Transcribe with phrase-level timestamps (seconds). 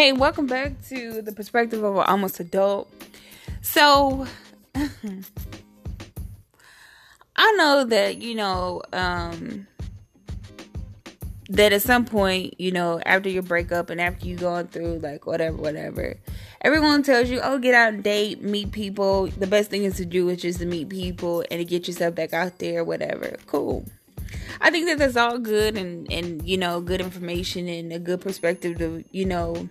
[0.00, 2.90] Hey, welcome back to the perspective of an almost adult.
[3.60, 4.26] So,
[7.36, 9.66] I know that, you know, um,
[11.50, 15.26] that at some point, you know, after your breakup and after you going through like
[15.26, 16.16] whatever, whatever,
[16.62, 19.26] everyone tells you, oh, get out and date, meet people.
[19.26, 22.14] The best thing is to do is just to meet people and to get yourself
[22.14, 23.36] back out there, whatever.
[23.44, 23.84] Cool.
[24.62, 28.22] I think that that's all good and, and, you know, good information and a good
[28.22, 29.68] perspective to, you know,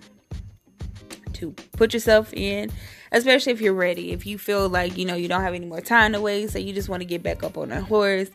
[1.39, 2.71] to put yourself in,
[3.11, 4.11] especially if you're ready.
[4.11, 6.59] If you feel like, you know, you don't have any more time to waste, so
[6.59, 8.29] you just want to get back up on a horse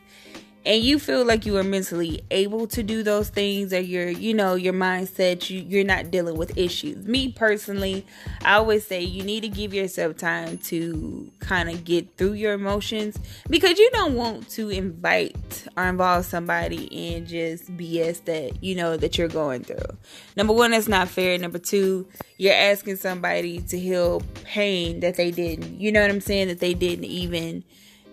[0.65, 4.33] and you feel like you are mentally able to do those things or your you
[4.33, 7.05] know your mindset you, you're not dealing with issues.
[7.05, 8.05] Me personally
[8.43, 12.53] i always say you need to give yourself time to kind of get through your
[12.53, 13.17] emotions
[13.49, 18.97] because you don't want to invite or involve somebody in just bs that you know
[18.97, 19.77] that you're going through.
[20.35, 21.37] Number one that's not fair.
[21.37, 26.21] Number two you're asking somebody to heal pain that they didn't you know what i'm
[26.21, 26.47] saying?
[26.47, 27.63] That they didn't even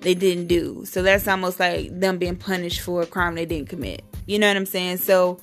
[0.02, 0.84] they didn't do.
[0.84, 4.04] So that's almost like them being punished for a crime they didn't commit.
[4.26, 4.98] You know what I'm saying?
[4.98, 5.40] So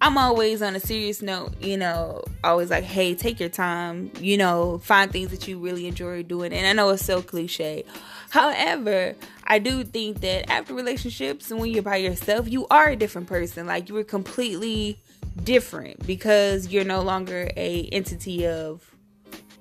[0.00, 4.36] I'm always on a serious note, you know, always like, hey, take your time, you
[4.36, 6.52] know, find things that you really enjoy doing.
[6.52, 7.84] And I know it's so cliche.
[8.30, 12.96] However, I do think that after relationships and when you're by yourself, you are a
[12.96, 13.66] different person.
[13.66, 14.98] Like you are completely
[15.42, 18.93] different because you're no longer a entity of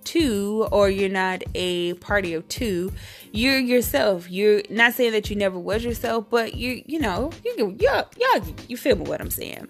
[0.04, 2.92] two or you're not a party of two
[3.34, 4.30] you're yourself.
[4.30, 8.44] You're not saying that you never was yourself but you you know you yeah yeah
[8.68, 9.68] you feel me what i'm saying?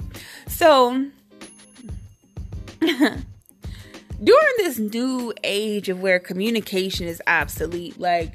[0.48, 1.06] So
[2.82, 3.24] during
[4.58, 8.34] this new age of where communication is obsolete like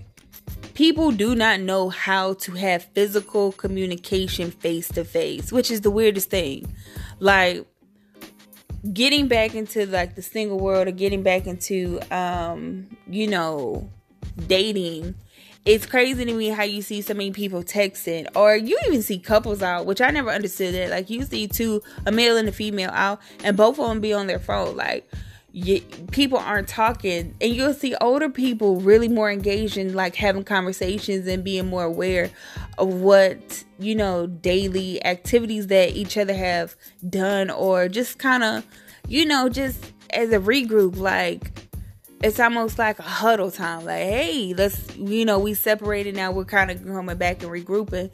[0.74, 5.91] people do not know how to have physical communication face to face which is the
[5.91, 6.74] weirdest thing.
[7.20, 7.66] Like
[8.92, 13.88] getting back into like the single world or getting back into um you know
[14.47, 15.14] dating
[15.64, 19.19] it's crazy to me how you see so many people texting or you even see
[19.19, 22.53] couples out which i never understood it like you see two a male and a
[22.53, 24.76] female out and both of them be on their phone.
[24.76, 25.10] Like
[25.64, 25.80] you,
[26.12, 31.26] people aren't talking and you'll see older people really more engaged in like having conversations
[31.26, 32.30] and being more aware
[32.78, 36.76] of what you know daily activities that each other have
[37.08, 38.64] done or just kind of
[39.08, 41.50] you know just as a regroup like
[42.22, 46.44] it's almost like a huddle time like hey let's you know we separated now we're
[46.44, 48.10] kind of coming back and regrouping.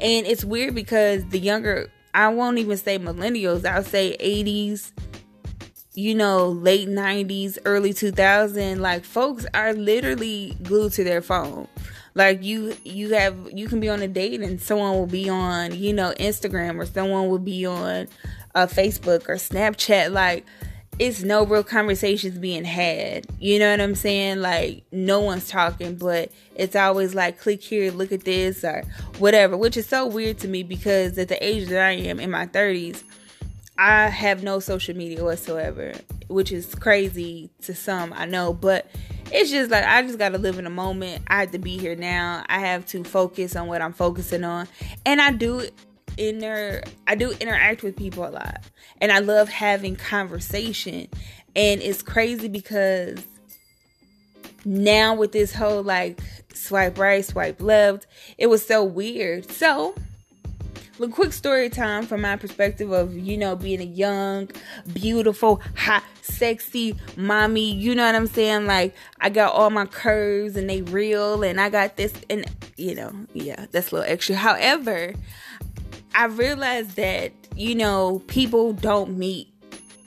[0.00, 4.90] And it's weird because the younger i won't even say millennials i'll say 80s
[5.98, 11.66] you know, late 90s, early 2000, like folks are literally glued to their phone.
[12.14, 15.74] Like you you have you can be on a date and someone will be on,
[15.74, 18.06] you know, Instagram or someone will be on
[18.54, 20.46] uh, Facebook or Snapchat like
[21.00, 23.26] it's no real conversations being had.
[23.40, 24.40] You know what I'm saying?
[24.40, 28.84] Like no one's talking, but it's always like click here, look at this or
[29.18, 32.30] whatever, which is so weird to me because at the age that I am in
[32.30, 33.02] my 30s,
[33.78, 35.92] I have no social media whatsoever,
[36.26, 38.90] which is crazy to some, I know, but
[39.30, 41.22] it's just like I just got to live in a moment.
[41.28, 42.44] I have to be here now.
[42.48, 44.66] I have to focus on what I'm focusing on.
[45.06, 45.68] And I do
[46.16, 48.64] inner I do interact with people a lot.
[49.00, 51.08] And I love having conversation.
[51.54, 53.22] And it's crazy because
[54.64, 56.20] now with this whole like
[56.52, 58.06] swipe right, swipe left,
[58.38, 59.50] it was so weird.
[59.50, 59.94] So,
[61.00, 64.50] a quick story time from my perspective of you know being a young
[64.92, 68.66] beautiful hot sexy mommy you know what i'm saying?
[68.66, 72.44] Like i got all my curves and they real and i got this and
[72.76, 74.36] you know yeah that's a little extra.
[74.36, 75.14] However
[76.14, 79.52] i realized that you know people don't meet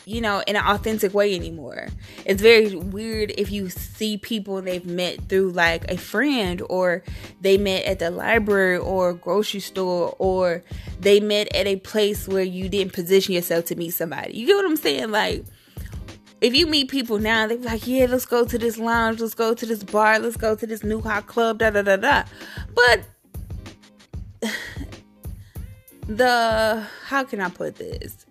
[0.05, 1.87] you know, in an authentic way anymore.
[2.25, 7.03] It's very weird if you see people they've met through like a friend or
[7.39, 10.63] they met at the library or grocery store or
[10.99, 14.37] they met at a place where you didn't position yourself to meet somebody.
[14.37, 15.11] You get what I'm saying?
[15.11, 15.45] Like,
[16.41, 19.53] if you meet people now, they're like, yeah, let's go to this lounge, let's go
[19.53, 22.23] to this bar, let's go to this new hot club, da da da da.
[22.73, 23.03] But
[26.07, 28.25] the, how can I put this?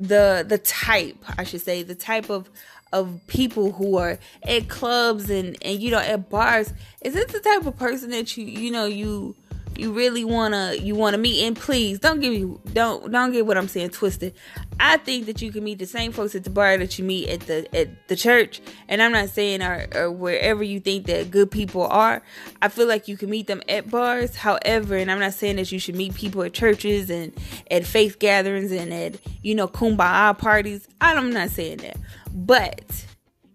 [0.00, 2.50] The the type I should say the type of
[2.92, 6.72] of people who are at clubs and and you know at bars.
[7.02, 9.36] Is this the type of person that you you know you
[9.80, 13.56] you really wanna you wanna meet and please don't give you don't don't get what
[13.56, 14.34] I'm saying twisted.
[14.78, 17.28] I think that you can meet the same folks at the bar that you meet
[17.28, 21.30] at the at the church, and I'm not saying or, or wherever you think that
[21.30, 22.22] good people are.
[22.60, 24.36] I feel like you can meet them at bars.
[24.36, 27.32] However, and I'm not saying that you should meet people at churches and
[27.70, 30.86] at faith gatherings and at you know kumbaya parties.
[31.00, 31.96] I'm not saying that,
[32.32, 33.06] But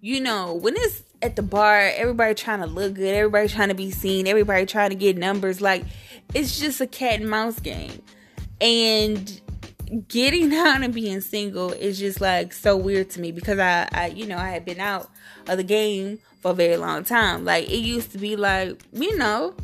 [0.02, 3.76] you know, when it's at the bar, everybody trying to look good, everybody trying to
[3.76, 5.84] be seen, everybody trying to get numbers, like
[6.34, 8.02] it's just a cat and mouse game.
[8.62, 9.42] And
[10.08, 14.08] getting out and being single is just like so weird to me because I, I
[14.08, 15.10] you know, I had been out
[15.48, 17.46] of the game for a very long time.
[17.46, 19.56] Like it used to be like, you know,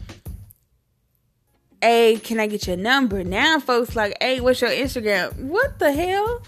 [1.81, 3.23] hey, can I get your number?
[3.23, 5.35] Now folks like, hey, what's your Instagram?
[5.37, 6.43] What the hell?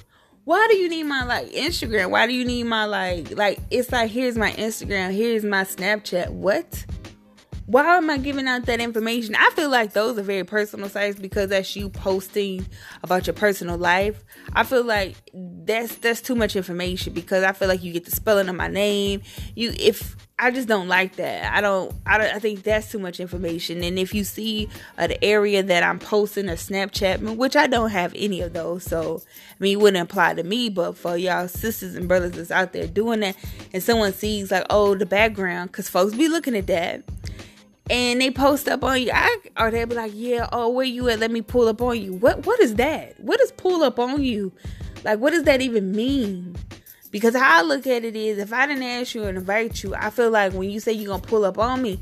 [0.46, 2.10] why do you need my like Instagram?
[2.10, 6.30] Why do you need my like like it's like here's my Instagram, here's my Snapchat.
[6.30, 6.86] What?
[7.66, 9.36] Why am I giving out that information?
[9.36, 12.66] I feel like those are very personal sites because that's you posting
[13.04, 14.24] about your personal life.
[14.52, 18.12] I feel like that's that's too much information because I feel like you get the
[18.12, 19.22] spelling of my name.
[19.56, 21.54] You if I just don't like that.
[21.54, 22.36] I don't, I don't.
[22.36, 23.84] I think that's too much information.
[23.84, 24.68] And if you see
[24.98, 29.22] an area that I'm posting a Snapchat, which I don't have any of those, so
[29.52, 30.70] I mean, it wouldn't apply to me.
[30.70, 33.38] But for y'all sisters and brothers that's out there doing that,
[33.74, 37.04] and someone sees like, oh, the background, because folks be looking at that,
[37.90, 41.10] and they post up on you, I, or they be like, yeah, oh, where you
[41.10, 41.20] at?
[41.20, 42.14] Let me pull up on you.
[42.14, 43.20] What, what is that?
[43.20, 44.52] What does pull up on you?
[45.04, 46.56] Like, what does that even mean?
[47.12, 49.94] Because how I look at it is, if I didn't ask you and invite you,
[49.94, 52.00] I feel like when you say you're gonna pull up on me,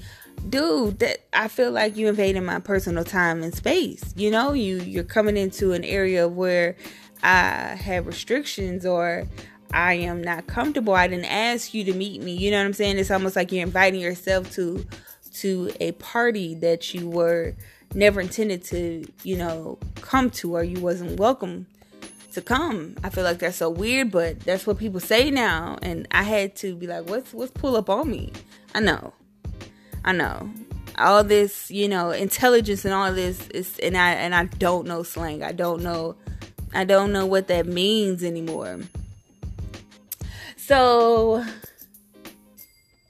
[0.47, 4.13] dude, that I feel like you invading my personal time and space.
[4.15, 6.77] You know, you you're coming into an area where
[7.23, 9.27] I have restrictions or
[9.73, 10.93] I am not comfortable.
[10.93, 12.35] I didn't ask you to meet me.
[12.35, 12.97] You know what I'm saying?
[12.97, 14.85] It's almost like you're inviting yourself to
[15.35, 17.55] to a party that you were
[17.93, 21.67] never intended to, you know, come to or you wasn't welcome
[22.33, 22.95] to come.
[23.03, 25.77] I feel like that's so weird, but that's what people say now.
[25.81, 28.31] And I had to be like, what's what's pull up on me?
[28.73, 29.13] I know.
[30.03, 30.51] I know.
[30.97, 35.03] All this, you know, intelligence and all this is and I and I don't know
[35.03, 35.43] slang.
[35.43, 36.15] I don't know
[36.73, 38.79] I don't know what that means anymore.
[40.57, 41.45] So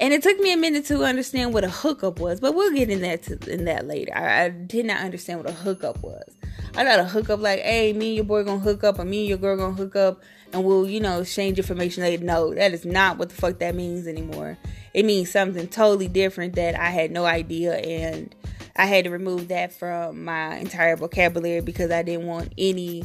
[0.01, 2.89] and it took me a minute to understand what a hookup was, but we'll get
[2.89, 4.11] in that to, in that later.
[4.15, 6.35] I, I did not understand what a hookup was.
[6.75, 9.19] I got a hookup like, hey, me and your boy gonna hook up, or me
[9.19, 12.23] and your girl gonna hook up, and we'll, you know, exchange information later.
[12.23, 14.57] No, that is not what the fuck that means anymore.
[14.95, 18.33] It means something totally different that I had no idea, and
[18.75, 23.03] I had to remove that from my entire vocabulary because I didn't want any,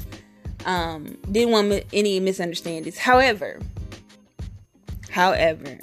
[0.64, 2.96] um, didn't want any misunderstandings.
[2.96, 3.60] However,
[5.10, 5.78] however,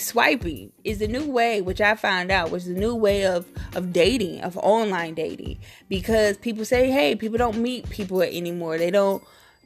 [0.00, 3.92] swiping is a new way, which I found out was a new way of of
[3.92, 5.58] dating, of online dating,
[5.88, 8.78] because people say, hey, people don't meet people anymore.
[8.78, 9.22] They don't.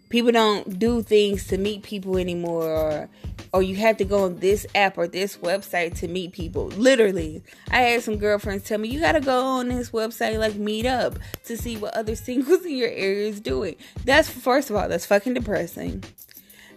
[0.08, 3.08] People don't do things to meet people anymore, or
[3.55, 6.67] or you have to go on this app or this website to meet people.
[6.69, 10.85] Literally, I had some girlfriends tell me you gotta go on this website like Meet
[10.87, 13.76] Up to see what other singles in your area is doing.
[14.05, 16.05] That's first of all, that's fucking depressing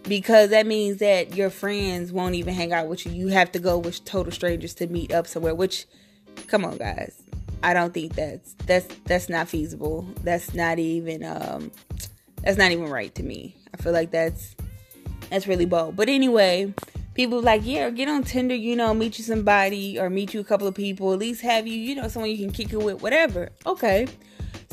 [0.08, 3.12] because that means that your friends won't even hang out with you.
[3.12, 5.54] You have to go with total strangers to meet up somewhere.
[5.54, 5.86] Which,
[6.46, 7.20] come on, guys,
[7.62, 10.06] I don't think that's that's that's not feasible.
[10.22, 11.70] That's not even um
[12.42, 13.56] that's not even right to me.
[13.74, 14.54] I feel like that's
[15.30, 15.96] that's really bold.
[15.96, 16.72] But anyway,
[17.14, 18.54] people like yeah, get on Tinder.
[18.54, 21.12] You know, meet you somebody or meet you a couple of people.
[21.12, 23.02] At least have you you know someone you can kick it with.
[23.02, 23.50] Whatever.
[23.66, 24.06] Okay.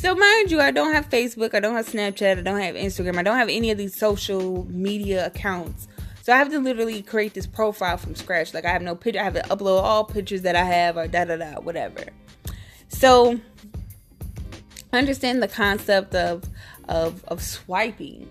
[0.03, 3.17] So, mind you, I don't have Facebook, I don't have Snapchat, I don't have Instagram,
[3.17, 5.87] I don't have any of these social media accounts.
[6.23, 8.53] So I have to literally create this profile from scratch.
[8.53, 11.07] Like I have no picture, I have to upload all pictures that I have or
[11.07, 12.03] da da da, whatever.
[12.89, 13.39] So
[14.91, 16.43] understand the concept of
[16.89, 18.27] of of swiping.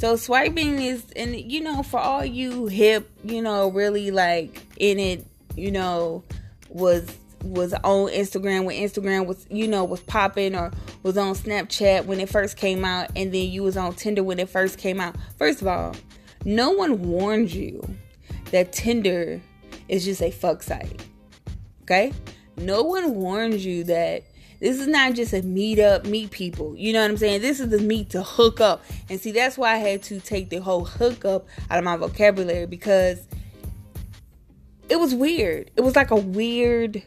[0.00, 4.98] So swiping is and you know, for all you hip, you know, really like in
[4.98, 5.24] it,
[5.54, 6.24] you know,
[6.68, 10.70] was was on Instagram when Instagram was you know was popping or
[11.02, 14.38] was on Snapchat when it first came out and then you was on Tinder when
[14.38, 15.16] it first came out.
[15.38, 15.94] First of all,
[16.44, 17.82] no one warned you
[18.50, 19.40] that Tinder
[19.88, 21.04] is just a fuck site.
[21.82, 22.12] Okay?
[22.56, 24.24] No one warned you that
[24.60, 26.76] this is not just a meet up, meet people.
[26.76, 27.40] You know what I'm saying?
[27.40, 28.84] This is the meet to hook up.
[29.10, 31.96] And see, that's why I had to take the whole hook up out of my
[31.96, 33.26] vocabulary because
[34.88, 35.70] it was weird.
[35.76, 37.02] It was like a weird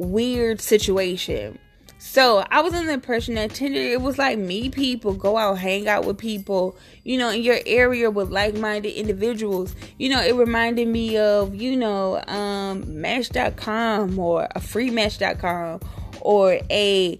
[0.00, 1.58] weird situation.
[1.98, 5.58] So I was in the impression that Tinder it was like meet people, go out,
[5.58, 9.76] hang out with people, you know, in your area with like-minded individuals.
[9.98, 15.80] You know, it reminded me of, you know, um Match.com or a free Match.com
[16.22, 17.18] or a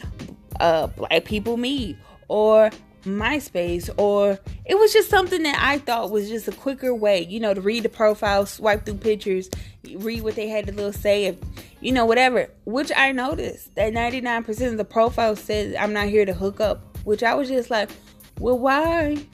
[0.60, 2.70] uh black people meet or
[3.02, 7.40] MySpace or it was just something that I thought was just a quicker way, you
[7.40, 9.48] know, to read the profile, swipe through pictures,
[9.96, 11.36] read what they had to little say, if,
[11.80, 12.50] you know, whatever.
[12.64, 16.98] Which I noticed that 99% of the profile said I'm not here to hook up,
[17.04, 17.90] which I was just like,
[18.38, 19.24] well, why?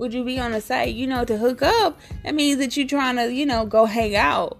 [0.00, 2.00] would you be on the site, you know, to hook up?
[2.24, 4.58] That means that you're trying to, you know, go hang out.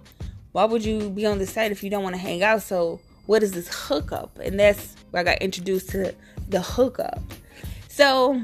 [0.51, 2.61] Why would you be on the site if you don't want to hang out?
[2.61, 4.37] So, what is this hookup?
[4.37, 6.13] And that's where I got introduced to
[6.47, 7.19] the hookup.
[8.01, 8.41] So,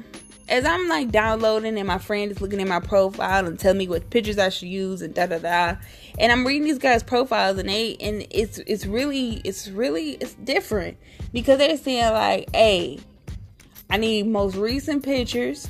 [0.48, 3.88] as I'm like downloading and my friend is looking at my profile and telling me
[3.88, 5.78] what pictures I should use and da da da,
[6.20, 10.36] and I'm reading these guys' profiles and they and it's it's really it's really it's
[10.36, 10.98] different
[11.34, 13.00] because they're saying like, hey,
[13.90, 15.68] I need most recent pictures,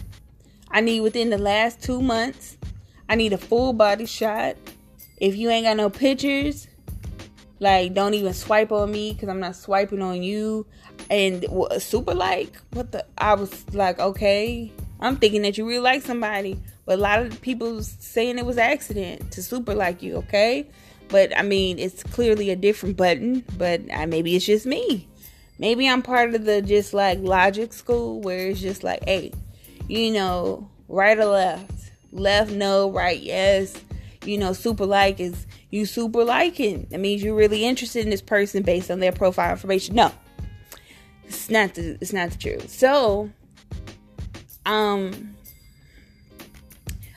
[0.69, 2.57] I need within the last two months,
[3.07, 4.57] I need a full body shot.
[5.15, 6.67] If you ain't got no pictures,
[7.59, 10.65] like don't even swipe on me because I'm not swiping on you.
[11.09, 11.45] And
[11.79, 14.71] super like what the i was like okay.
[14.99, 16.59] I'm thinking that you really like somebody.
[16.85, 20.67] But a lot of people saying it was accident to super like you okay?
[21.09, 23.43] But i mean it's clearly a different button.
[23.57, 25.07] But uh, maybe it's just me.
[25.59, 29.33] Maybe i'm part of the just like logic school where it's just like hey
[29.87, 31.71] you know right or left?
[32.11, 33.75] Left no right yes
[34.27, 38.21] you know super like is you super liking that means you're really interested in this
[38.21, 40.11] person based on their profile information no
[41.27, 42.69] it's not the it's not the truth.
[42.69, 43.29] So
[44.65, 45.35] um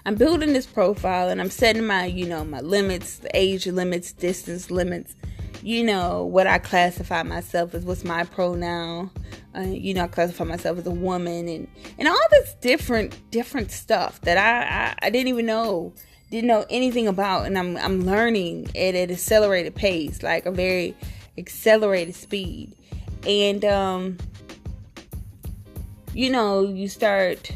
[0.04, 4.12] I'm building this profile and I'm setting my, you know, my limits, the age limits,
[4.12, 5.14] distance limits,
[5.62, 9.10] you know, what I classify myself as, what's my pronoun.
[9.54, 13.70] Uh, you know, I classify myself as a woman and and all this different different
[13.70, 15.92] stuff that I, I I didn't even know
[16.30, 20.96] didn't know anything about and I'm I'm learning at an accelerated pace, like a very
[21.36, 22.74] accelerated speed.
[23.26, 24.18] And um
[26.14, 27.52] you know you start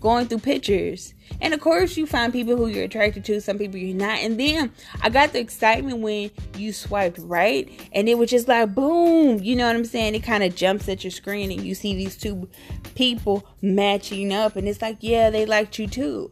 [0.00, 1.14] going through pictures.
[1.40, 4.18] And of course you find people who you're attracted to some people you're not.
[4.18, 8.72] And then i got the excitement when you swiped right and it was just like
[8.72, 10.14] boom you know what i'm saying?
[10.14, 12.48] It kind of jumps at your screen and you see these two
[12.94, 16.30] people matching up and it's like yeah they liked you too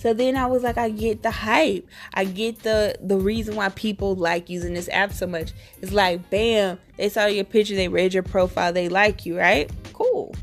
[0.00, 1.86] so then I was like, I get the hype.
[2.14, 5.52] I get the the reason why people like using this app so much.
[5.82, 9.70] It's like, bam, they saw your picture, they read your profile, they like you, right?
[9.92, 10.34] Cool.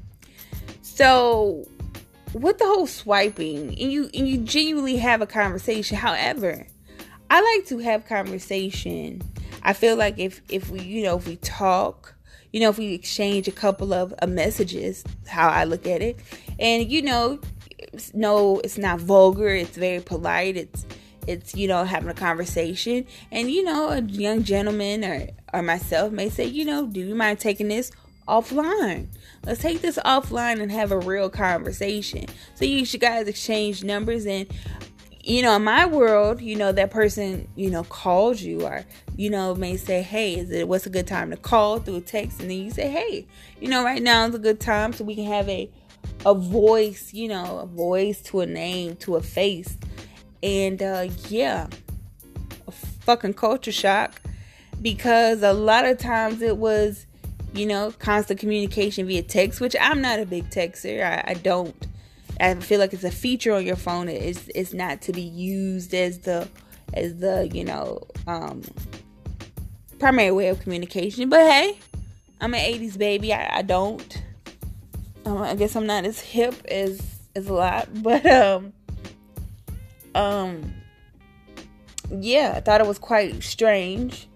[0.83, 1.67] So
[2.33, 5.97] with the whole swiping, and you and you genuinely have a conversation.
[5.97, 6.67] However,
[7.31, 9.23] I like to have conversation.
[9.63, 12.13] I feel like if if we you know if we talk,
[12.53, 16.19] you know if we exchange a couple of uh, messages, how I look at it,
[16.59, 17.39] and you know
[18.13, 19.49] no, it's not vulgar.
[19.49, 20.57] It's very polite.
[20.57, 20.85] It's
[21.27, 26.11] it's you know having a conversation, and you know a young gentleman or or myself
[26.11, 27.91] may say, you know, do you mind taking this
[28.27, 29.07] offline?
[29.45, 32.25] Let's take this offline and have a real conversation.
[32.55, 34.47] So you should guys exchange numbers and
[35.27, 38.85] you know, in my world, you know, that person, you know, calls you or,
[39.17, 42.01] you know, may say, Hey, is it what's a good time to call through a
[42.01, 42.39] text?
[42.39, 43.27] And then you say, Hey,
[43.59, 45.69] you know, right now is a good time so we can have a
[46.25, 49.77] a voice, you know, a voice to a name, to a face.
[50.43, 51.67] And uh, yeah,
[52.67, 54.21] a fucking culture shock
[54.81, 57.05] because a lot of times it was,
[57.53, 61.03] you know, constant communication via text, which I'm not a big texter.
[61.03, 61.75] I, I don't.
[62.39, 64.09] I feel like it's a feature on your phone.
[64.09, 66.47] It's it's not to be used as the
[66.93, 68.61] as the you know um,
[69.97, 71.29] primary way of communication.
[71.29, 71.79] But hey,
[72.39, 73.33] I'm an '80s baby.
[73.33, 74.21] I, I don't
[75.27, 77.01] um, I guess I'm not as hip as
[77.35, 78.73] as a lot, but um,
[80.15, 80.73] um,
[82.09, 84.27] yeah, I thought it was quite strange.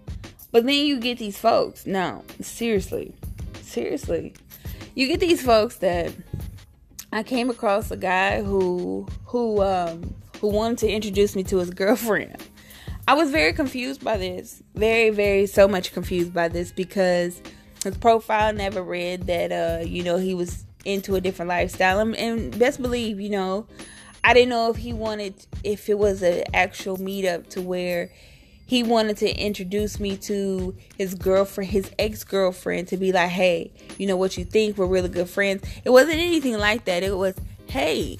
[0.50, 1.86] But then you get these folks.
[1.86, 3.14] No, seriously,
[3.62, 4.34] seriously,
[4.94, 6.12] you get these folks that
[7.10, 11.70] I came across a guy who who um who wanted to introduce me to his
[11.70, 12.36] girlfriend.
[13.08, 14.62] I was very confused by this.
[14.74, 17.42] Very, very so much confused by this because
[17.82, 21.98] his profile never read that uh, you know, he was into a different lifestyle.
[21.98, 23.66] And, and best believe, you know,
[24.24, 25.34] I didn't know if he wanted,
[25.64, 28.10] if it was an actual meetup to where
[28.66, 33.72] he wanted to introduce me to his girlfriend, his ex girlfriend, to be like, hey,
[33.98, 34.78] you know what you think?
[34.78, 35.64] We're really good friends.
[35.84, 37.02] It wasn't anything like that.
[37.02, 37.34] It was,
[37.66, 38.18] hey,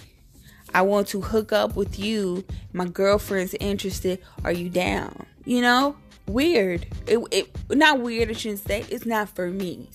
[0.74, 2.44] I want to hook up with you.
[2.72, 4.20] My girlfriend's interested.
[4.44, 5.26] Are you down?
[5.44, 6.86] You know, weird.
[7.06, 8.30] It, it not weird.
[8.30, 8.84] I shouldn't say.
[8.90, 9.88] It's not for me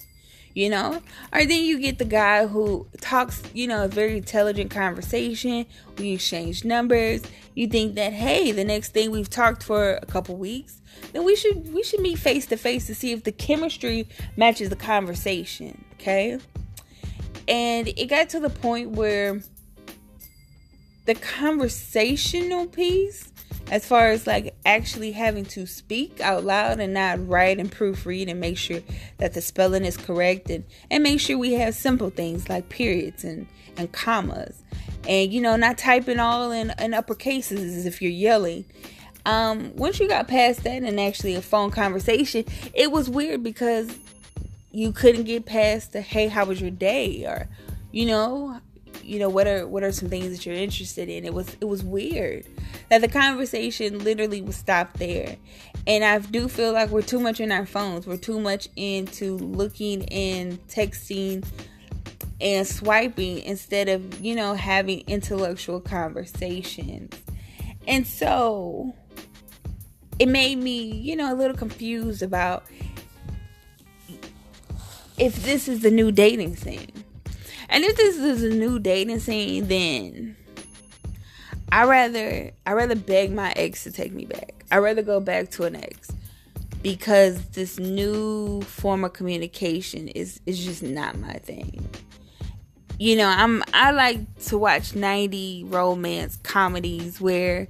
[0.58, 1.04] you know?
[1.32, 5.68] Or then you get the guy who talks, you know, a very intelligent conversation.
[6.00, 7.22] We exchange numbers.
[7.54, 10.82] You think that, hey, the next thing we've talked for a couple weeks,
[11.14, 14.70] then we should we should meet face to face to see if the chemistry matches
[14.70, 15.86] the conversation.
[16.00, 16.40] Okay.
[17.48, 19.42] And it got to the point where
[21.06, 23.32] the conversational piece,
[23.70, 28.30] as far as like actually having to speak out loud and not write and proofread
[28.30, 28.82] and make sure
[29.18, 33.24] that the spelling is correct and, and make sure we have simple things like periods
[33.24, 34.64] and, and commas.
[35.08, 38.66] And you know not typing all in, in upper cases as if you're yelling.
[39.26, 43.94] Um, once you got past that and actually a phone conversation it was weird because
[44.72, 47.26] you couldn't get past the hey how was your day?
[47.26, 47.50] or
[47.92, 48.62] you know
[49.08, 51.26] you know what are what are some things that you're interested in?
[51.26, 52.46] It was it was weird
[52.90, 55.38] that the conversation literally was stopped there.
[55.86, 58.06] And i do feel like we're too much in our phones.
[58.06, 61.46] We're too much into looking and texting
[62.42, 67.16] and swiping instead of you know having intellectual conversations.
[67.88, 68.94] And so
[70.20, 72.66] it made me you know a little confused about
[75.18, 76.92] if this is the new dating scene
[77.70, 80.36] and if this is a new dating scene, then
[81.72, 84.66] I rather I rather beg my ex to take me back.
[84.72, 86.12] I rather go back to an ex
[86.82, 91.88] because this new form of communication is is just not my thing.
[93.00, 97.68] You know, I'm I like to watch 90 romance comedies where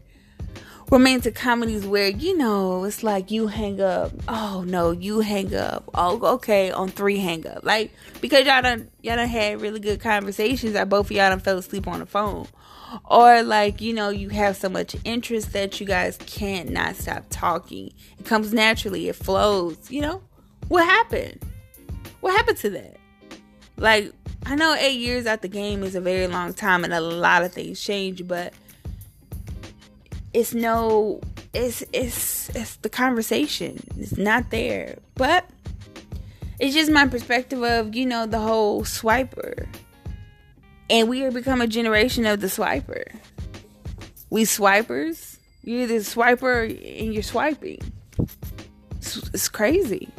[0.90, 4.12] romantic comedies where you know it's like you hang up.
[4.28, 5.90] Oh no you hang up.
[5.94, 7.64] Oh okay on three hang up.
[7.64, 7.92] Like
[8.22, 11.58] because y'all done y'all done had really good conversations that both of y'all done fell
[11.58, 12.48] asleep on the phone.
[13.06, 17.26] Or like you know you have so much interest that you guys can't not stop
[17.30, 17.92] talking.
[18.18, 19.10] It comes naturally.
[19.10, 20.22] It flows you know?
[20.70, 21.40] What happened?
[22.22, 22.98] What happened to that?
[23.78, 24.14] Like
[24.46, 27.44] i know eight years out the game is a very long time and a lot
[27.44, 28.54] of things change but
[30.38, 31.20] it's no
[31.52, 33.82] it's it's it's the conversation.
[33.98, 35.00] It's not there.
[35.16, 35.50] But
[36.60, 39.68] it's just my perspective of you know the whole swiper.
[40.92, 43.04] And we are become a generation of the swiper.
[44.30, 47.80] We swipers you're the swiper and you're swiping.
[48.98, 50.10] It's, it's crazy.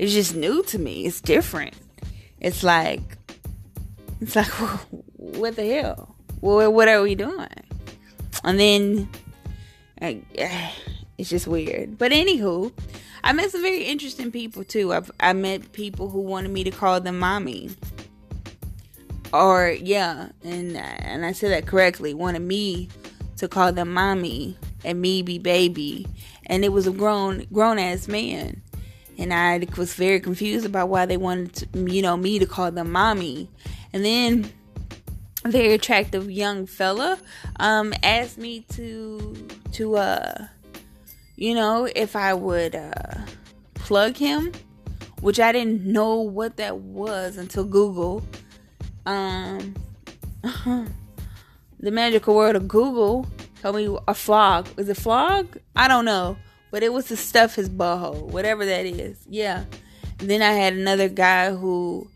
[0.00, 1.06] It's just new to me.
[1.06, 1.74] It's different.
[2.40, 3.02] It's like
[4.20, 4.48] it's like
[5.16, 6.16] what the hell?
[6.40, 7.46] Well, what are we doing?
[8.42, 9.08] And then
[10.00, 11.98] it's just weird.
[11.98, 12.72] But anywho,
[13.22, 14.92] I met some very interesting people too.
[14.92, 17.70] I've I met people who wanted me to call them mommy.
[19.32, 22.14] Or yeah, and and I said that correctly.
[22.14, 22.88] Wanted me
[23.36, 26.06] to call them mommy and me be baby,
[26.46, 28.62] and it was a grown grown ass man,
[29.18, 32.70] and I was very confused about why they wanted to, you know me to call
[32.70, 33.48] them mommy,
[33.92, 34.52] and then
[35.44, 37.18] a very attractive young fella
[37.56, 39.34] um asked me to
[39.74, 40.46] to uh
[41.36, 43.20] you know if I would uh
[43.74, 44.52] plug him
[45.20, 48.22] which I didn't know what that was until Google
[49.06, 49.74] um
[51.80, 53.26] the magical word of Google
[53.62, 54.68] told me a flog.
[54.76, 55.56] Was it flog?
[55.74, 56.36] I don't know.
[56.70, 59.24] But it was to stuff his butthole whatever that is.
[59.28, 59.64] Yeah.
[60.18, 62.08] And then I had another guy who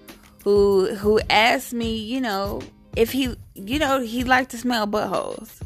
[0.45, 2.61] who who asked me you know
[2.99, 5.61] if he, you know, he liked to smell buttholes.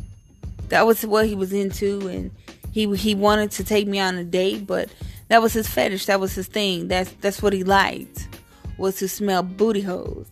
[0.73, 2.31] That was what he was into, and
[2.73, 4.89] he he wanted to take me on a date, but
[5.29, 6.07] that was his fetish.
[6.07, 6.89] That was his thing.
[6.89, 8.27] That's that's what he liked
[8.79, 10.29] was to smell booty holes.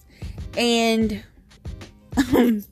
[0.57, 1.23] And
[2.17, 2.65] um,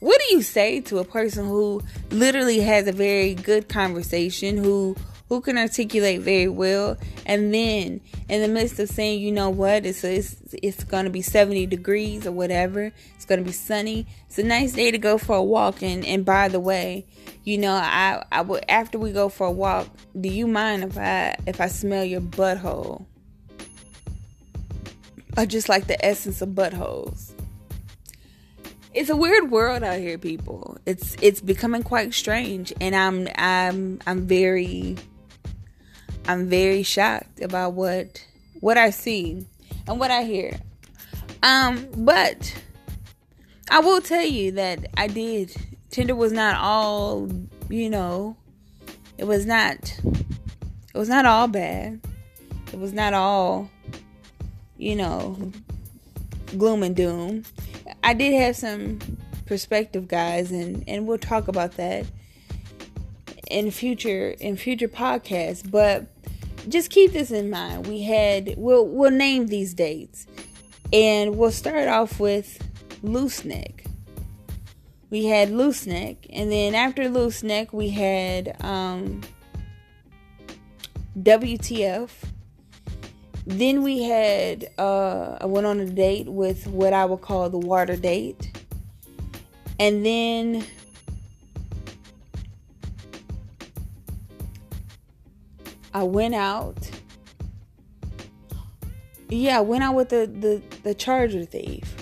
[0.00, 4.94] what do you say to a person who literally has a very good conversation, who
[5.32, 9.86] who can articulate very well, and then in the midst of saying, you know what,
[9.86, 14.06] it's it's, it's going to be 70 degrees or whatever, it's going to be sunny.
[14.26, 15.82] It's a nice day to go for a walk.
[15.82, 17.06] And, and by the way,
[17.44, 19.88] you know, I, I would, after we go for a walk,
[20.20, 23.06] do you mind if I, if I smell your butthole?
[25.38, 27.32] Or just like the essence of buttholes.
[28.92, 30.76] It's a weird world out here, people.
[30.84, 34.98] It's it's becoming quite strange, and I'm I'm I'm very
[36.26, 38.24] I'm very shocked about what
[38.60, 39.46] what I see
[39.86, 40.60] and what I hear.
[41.42, 42.62] Um, but
[43.68, 45.54] I will tell you that I did.
[45.90, 47.28] Tinder was not all,
[47.68, 48.36] you know,
[49.18, 52.00] it was not, it was not all bad.
[52.72, 53.68] It was not all,
[54.78, 55.52] you know,
[56.56, 57.44] gloom and doom.
[58.04, 58.98] I did have some
[59.46, 62.06] perspective, guys, and and we'll talk about that
[63.50, 65.68] in future in future podcasts.
[65.68, 66.06] But
[66.68, 67.86] just keep this in mind.
[67.86, 70.26] We had we'll we'll name these dates,
[70.92, 72.58] and we'll start off with
[73.02, 73.84] loose neck.
[75.10, 79.20] We had loose neck, and then after loose neck, we had um,
[81.18, 82.10] WTF.
[83.44, 87.58] Then we had uh, I went on a date with what I would call the
[87.58, 88.56] water date,
[89.78, 90.64] and then
[95.94, 96.90] I went out.
[99.28, 101.94] Yeah, I went out with the the, the charger thief.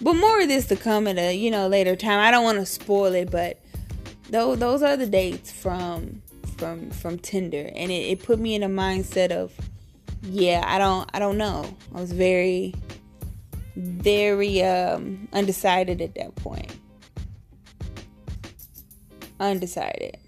[0.00, 2.20] But more of this to come at a you know later time.
[2.20, 3.60] I don't want to spoil it, but
[4.30, 6.22] those those are the dates from
[6.56, 9.52] from from Tinder, and it, it put me in a mindset of
[10.22, 11.64] yeah, I don't I don't know.
[11.94, 12.74] I was very
[13.76, 16.74] very um undecided at that point.
[19.40, 20.18] Undecided.